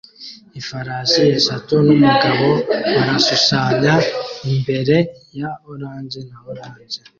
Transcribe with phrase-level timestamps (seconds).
[0.59, 2.49] Ifarashi eshatu numugabo
[2.93, 3.93] barashushanyije
[4.51, 4.95] imbere
[5.39, 6.97] ya orange na orange